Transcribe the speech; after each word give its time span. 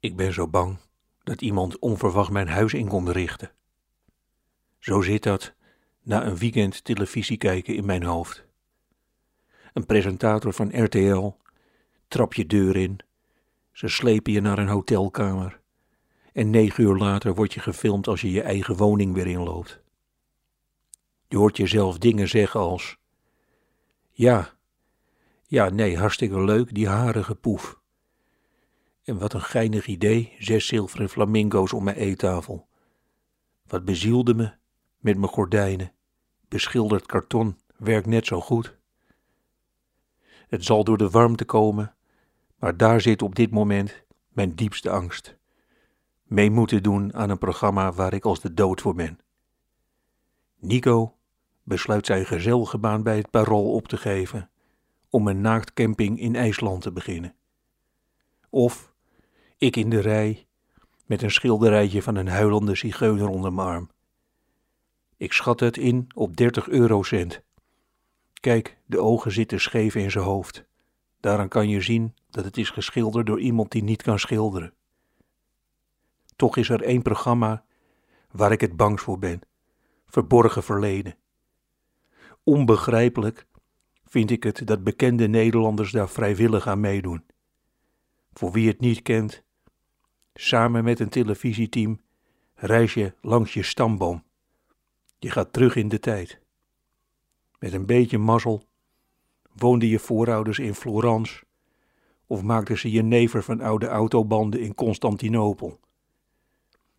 Ik 0.00 0.16
ben 0.16 0.32
zo 0.32 0.48
bang 0.48 0.78
dat 1.22 1.40
iemand 1.40 1.78
onverwacht 1.78 2.30
mijn 2.30 2.48
huis 2.48 2.74
in 2.74 2.88
komt 2.88 3.08
richten. 3.08 3.50
Zo 4.78 5.00
zit 5.00 5.22
dat 5.22 5.54
na 6.02 6.24
een 6.24 6.36
weekend 6.36 6.84
televisie 6.84 7.36
kijken 7.36 7.74
in 7.74 7.84
mijn 7.84 8.02
hoofd. 8.02 8.44
Een 9.72 9.86
presentator 9.86 10.52
van 10.52 10.84
RTL 10.84 11.30
trap 12.08 12.34
je 12.34 12.46
deur 12.46 12.76
in, 12.76 12.98
ze 13.72 13.88
slepen 13.88 14.32
je 14.32 14.40
naar 14.40 14.58
een 14.58 14.68
hotelkamer 14.68 15.60
en 16.32 16.50
negen 16.50 16.84
uur 16.84 16.96
later 16.96 17.34
word 17.34 17.54
je 17.54 17.60
gefilmd 17.60 18.08
als 18.08 18.20
je 18.20 18.30
je 18.30 18.42
eigen 18.42 18.76
woning 18.76 19.14
weer 19.14 19.26
inloopt. 19.26 19.80
Je 21.28 21.36
hoort 21.36 21.56
jezelf 21.56 21.98
dingen 21.98 22.28
zeggen 22.28 22.60
als: 22.60 22.96
Ja, 24.10 24.54
ja, 25.46 25.68
nee, 25.68 25.98
hartstikke 25.98 26.44
leuk, 26.44 26.74
die 26.74 26.88
harige 26.88 27.34
poef. 27.34 27.79
En 29.04 29.18
wat 29.18 29.32
een 29.32 29.42
geinig 29.42 29.86
idee, 29.86 30.36
zes 30.38 30.66
zilveren 30.66 31.08
flamingo's 31.08 31.72
om 31.72 31.84
mijn 31.84 31.96
eettafel. 31.96 32.68
Wat 33.66 33.84
bezielde 33.84 34.34
me 34.34 34.52
met 34.98 35.16
mijn 35.16 35.32
gordijnen. 35.32 35.92
Beschilderd 36.48 37.06
karton 37.06 37.58
werkt 37.76 38.06
net 38.06 38.26
zo 38.26 38.40
goed. 38.40 38.76
Het 40.48 40.64
zal 40.64 40.84
door 40.84 40.98
de 40.98 41.10
warmte 41.10 41.44
komen, 41.44 41.94
maar 42.58 42.76
daar 42.76 43.00
zit 43.00 43.22
op 43.22 43.34
dit 43.34 43.50
moment 43.50 44.04
mijn 44.28 44.54
diepste 44.54 44.90
angst. 44.90 45.36
Mee 46.22 46.50
moeten 46.50 46.82
doen 46.82 47.14
aan 47.14 47.30
een 47.30 47.38
programma 47.38 47.92
waar 47.92 48.12
ik 48.12 48.24
als 48.24 48.40
de 48.40 48.54
dood 48.54 48.80
voor 48.80 48.94
ben. 48.94 49.18
Nico 50.58 51.14
besluit 51.62 52.06
zijn 52.06 52.26
gezellige 52.26 52.78
baan 52.78 53.02
bij 53.02 53.16
het 53.16 53.30
parool 53.30 53.74
op 53.74 53.88
te 53.88 53.96
geven 53.96 54.50
om 55.10 55.28
een 55.28 55.40
naaktcamping 55.40 56.20
in 56.20 56.36
IJsland 56.36 56.82
te 56.82 56.92
beginnen. 56.92 57.34
Of 58.50 58.92
ik 59.56 59.76
in 59.76 59.90
de 59.90 60.00
rij 60.00 60.46
met 61.06 61.22
een 61.22 61.30
schilderijtje 61.30 62.02
van 62.02 62.16
een 62.16 62.28
huilende 62.28 62.74
zigeuner 62.74 63.28
onder 63.28 63.52
mijn 63.52 63.68
arm. 63.68 63.90
Ik 65.16 65.32
schat 65.32 65.60
het 65.60 65.76
in 65.76 66.06
op 66.14 66.36
30 66.36 66.68
eurocent. 66.68 67.42
Kijk, 68.40 68.78
de 68.86 68.98
ogen 68.98 69.32
zitten 69.32 69.60
scheef 69.60 69.94
in 69.94 70.10
zijn 70.10 70.24
hoofd. 70.24 70.64
Daaraan 71.20 71.48
kan 71.48 71.68
je 71.68 71.80
zien 71.80 72.14
dat 72.30 72.44
het 72.44 72.56
is 72.56 72.70
geschilderd 72.70 73.26
door 73.26 73.40
iemand 73.40 73.72
die 73.72 73.82
niet 73.82 74.02
kan 74.02 74.18
schilderen. 74.18 74.72
Toch 76.36 76.56
is 76.56 76.68
er 76.68 76.82
één 76.82 77.02
programma 77.02 77.64
waar 78.30 78.52
ik 78.52 78.60
het 78.60 78.76
bangst 78.76 79.04
voor 79.04 79.18
ben: 79.18 79.40
verborgen 80.06 80.62
verleden. 80.62 81.16
Onbegrijpelijk 82.44 83.46
vind 84.04 84.30
ik 84.30 84.42
het 84.42 84.66
dat 84.66 84.84
bekende 84.84 85.28
Nederlanders 85.28 85.92
daar 85.92 86.08
vrijwillig 86.08 86.66
aan 86.66 86.80
meedoen. 86.80 87.24
Voor 88.32 88.52
wie 88.52 88.68
het 88.68 88.80
niet 88.80 89.02
kent, 89.02 89.42
samen 90.34 90.84
met 90.84 91.00
een 91.00 91.08
televisieteam 91.08 92.00
reis 92.54 92.94
je 92.94 93.14
langs 93.20 93.54
je 93.54 93.62
stamboom. 93.62 94.22
Je 95.18 95.30
gaat 95.30 95.52
terug 95.52 95.76
in 95.76 95.88
de 95.88 95.98
tijd. 95.98 96.40
Met 97.58 97.72
een 97.72 97.86
beetje 97.86 98.18
mazzel 98.18 98.62
woonden 99.54 99.88
je 99.88 99.98
voorouders 99.98 100.58
in 100.58 100.74
Florence 100.74 101.44
of 102.26 102.42
maakten 102.42 102.78
ze 102.78 102.90
je 102.90 103.02
never 103.02 103.42
van 103.42 103.60
oude 103.60 103.86
autobanden 103.86 104.60
in 104.60 104.74
Constantinopel. 104.74 105.80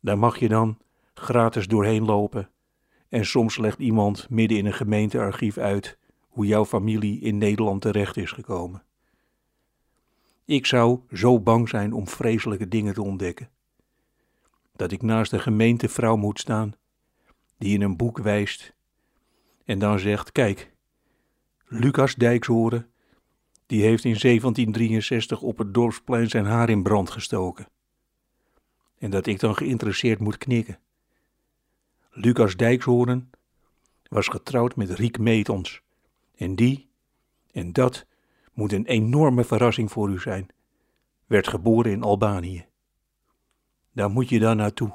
Daar 0.00 0.18
mag 0.18 0.38
je 0.38 0.48
dan 0.48 0.78
gratis 1.14 1.66
doorheen 1.66 2.04
lopen 2.04 2.50
en 3.08 3.26
soms 3.26 3.58
legt 3.58 3.78
iemand 3.78 4.30
midden 4.30 4.58
in 4.58 4.66
een 4.66 4.72
gemeentearchief 4.72 5.58
uit 5.58 5.98
hoe 6.28 6.46
jouw 6.46 6.64
familie 6.64 7.20
in 7.20 7.38
Nederland 7.38 7.80
terecht 7.80 8.16
is 8.16 8.32
gekomen. 8.32 8.82
Ik 10.44 10.66
zou 10.66 11.00
zo 11.12 11.40
bang 11.40 11.68
zijn 11.68 11.92
om 11.92 12.08
vreselijke 12.08 12.68
dingen 12.68 12.94
te 12.94 13.02
ontdekken, 13.02 13.50
dat 14.72 14.92
ik 14.92 15.02
naast 15.02 15.32
een 15.32 15.40
gemeentevrouw 15.40 16.16
moet 16.16 16.40
staan 16.40 16.74
die 17.58 17.74
in 17.74 17.82
een 17.82 17.96
boek 17.96 18.18
wijst 18.18 18.74
en 19.64 19.78
dan 19.78 19.98
zegt: 19.98 20.32
Kijk, 20.32 20.72
Lucas 21.64 22.14
Dijkshoren, 22.14 22.90
die 23.66 23.82
heeft 23.82 24.04
in 24.04 24.18
1763 24.18 25.40
op 25.40 25.58
het 25.58 25.74
dorpsplein 25.74 26.28
zijn 26.28 26.44
haar 26.44 26.70
in 26.70 26.82
brand 26.82 27.10
gestoken. 27.10 27.68
En 28.98 29.10
dat 29.10 29.26
ik 29.26 29.40
dan 29.40 29.56
geïnteresseerd 29.56 30.18
moet 30.18 30.38
knikken. 30.38 30.78
Lucas 32.10 32.56
Dijkshoorn 32.56 33.30
was 34.08 34.28
getrouwd 34.28 34.76
met 34.76 34.90
Riek 34.90 35.18
Metons. 35.18 35.82
En 36.34 36.54
die, 36.54 36.88
en 37.52 37.72
dat 37.72 38.06
moet 38.54 38.72
een 38.72 38.86
enorme 38.86 39.44
verrassing 39.44 39.92
voor 39.92 40.10
u 40.10 40.18
zijn, 40.18 40.48
werd 41.26 41.48
geboren 41.48 41.92
in 41.92 42.02
Albanië. 42.02 42.66
Daar 43.92 44.10
moet 44.10 44.28
je 44.28 44.38
dan 44.38 44.56
naartoe. 44.56 44.92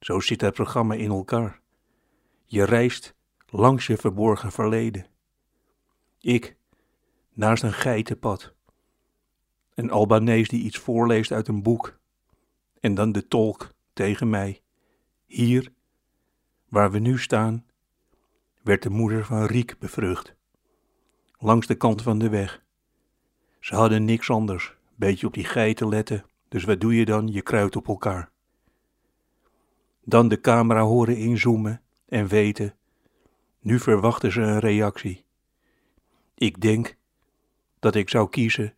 Zo 0.00 0.20
zit 0.20 0.40
het 0.40 0.54
programma 0.54 0.94
in 0.94 1.10
elkaar. 1.10 1.60
Je 2.44 2.64
reist 2.64 3.14
langs 3.46 3.86
je 3.86 3.96
verborgen 3.96 4.52
verleden. 4.52 5.06
Ik, 6.18 6.56
naast 7.32 7.62
een 7.62 7.72
geitenpad. 7.72 8.54
Een 9.74 9.90
Albanees 9.90 10.48
die 10.48 10.62
iets 10.62 10.78
voorleest 10.78 11.32
uit 11.32 11.48
een 11.48 11.62
boek. 11.62 11.98
En 12.80 12.94
dan 12.94 13.12
de 13.12 13.28
tolk 13.28 13.74
tegen 13.92 14.30
mij. 14.30 14.60
Hier, 15.26 15.72
waar 16.68 16.90
we 16.90 16.98
nu 16.98 17.18
staan, 17.18 17.66
werd 18.62 18.82
de 18.82 18.90
moeder 18.90 19.24
van 19.24 19.44
Riek 19.44 19.78
bevrucht. 19.78 20.34
Langs 21.42 21.66
de 21.66 21.74
kant 21.74 22.02
van 22.02 22.18
de 22.18 22.28
weg. 22.28 22.62
Ze 23.60 23.74
hadden 23.74 24.04
niks 24.04 24.30
anders, 24.30 24.74
beetje 24.94 25.26
op 25.26 25.34
die 25.34 25.44
geiten 25.44 25.88
letten, 25.88 26.24
dus 26.48 26.64
wat 26.64 26.80
doe 26.80 26.94
je 26.94 27.04
dan? 27.04 27.28
Je 27.28 27.42
kruidt 27.42 27.76
op 27.76 27.88
elkaar. 27.88 28.30
Dan 30.04 30.28
de 30.28 30.40
camera 30.40 30.80
horen 30.80 31.16
inzoomen 31.16 31.82
en 32.08 32.26
weten, 32.26 32.74
nu 33.60 33.78
verwachten 33.78 34.32
ze 34.32 34.40
een 34.40 34.58
reactie. 34.58 35.24
Ik 36.34 36.60
denk 36.60 36.96
dat 37.78 37.94
ik 37.94 38.08
zou 38.08 38.28
kiezen 38.28 38.74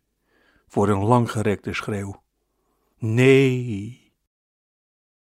voor 0.67 0.89
een 0.89 1.03
langgerekte 1.03 1.73
schreeuw. 1.73 2.23
Nee. 2.97 4.02